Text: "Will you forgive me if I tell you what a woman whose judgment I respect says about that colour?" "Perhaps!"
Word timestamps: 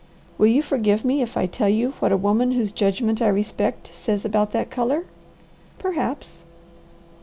"Will 0.39 0.47
you 0.47 0.63
forgive 0.63 1.05
me 1.05 1.21
if 1.21 1.37
I 1.37 1.45
tell 1.45 1.69
you 1.69 1.91
what 1.99 2.11
a 2.11 2.17
woman 2.17 2.53
whose 2.53 2.71
judgment 2.71 3.21
I 3.21 3.27
respect 3.27 3.91
says 3.93 4.25
about 4.25 4.51
that 4.51 4.71
colour?" 4.71 5.05
"Perhaps!" 5.77 6.43